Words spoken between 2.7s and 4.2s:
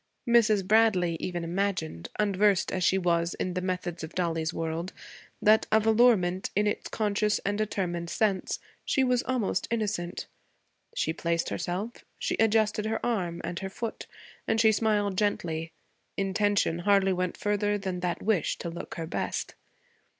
as she was in the methods of